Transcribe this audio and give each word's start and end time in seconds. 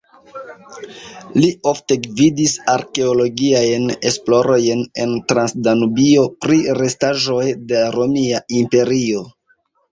Li 1.35 1.49
ofte 1.71 1.97
gvidis 2.05 2.55
arkeologiajn 2.73 3.85
esplorojn 4.13 4.83
en 5.05 5.15
Transdanubio 5.33 6.27
pri 6.47 6.61
restaĵoj 6.83 7.47
de 7.75 7.87
Romia 8.01 8.45
Imperio. 8.65 9.27